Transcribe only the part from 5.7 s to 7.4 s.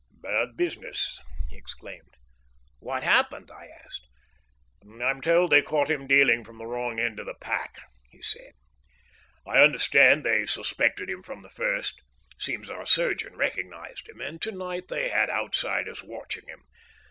him dealing from the wrong end of the